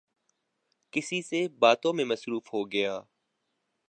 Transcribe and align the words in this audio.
کسی 0.93 1.21
سے 1.21 1.47
باتوں 1.59 1.93
میں 1.93 2.05
مصروف 2.05 2.53
ہوگیا 2.53 2.99